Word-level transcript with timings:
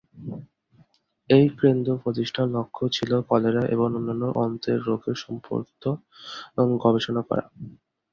এই 1.29 1.45
কেন্দ্র 1.59 1.89
প্রতিষ্ঠার 2.03 2.47
লক্ষ্য 2.49 2.83
ছিল 2.91 3.11
কলেরা 3.29 3.63
এবং 3.67 3.87
অন্যান্য 3.89 4.23
অন্ত্রের 4.43 4.79
রোগ 4.87 5.01
সম্পর্কিত 5.23 5.83
গবেষণা 6.83 7.21
করা। 7.29 7.43